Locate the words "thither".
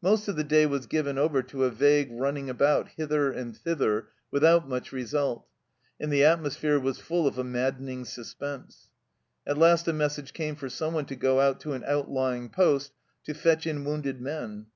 3.56-4.06